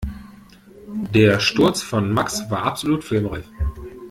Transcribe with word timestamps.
Der 1.13 1.39
Sturz 1.39 1.83
von 1.83 2.11
Max 2.11 2.49
war 2.49 2.63
absolut 2.63 3.03
filmreif. 3.03 3.45